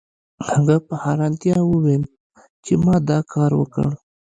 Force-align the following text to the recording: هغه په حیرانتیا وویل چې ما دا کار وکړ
هغه 0.47 0.75
په 0.87 0.93
حیرانتیا 1.03 1.57
وویل 1.65 2.03
چې 2.65 2.73
ما 2.83 2.95
دا 3.09 3.19
کار 3.33 3.51
وکړ 3.57 3.89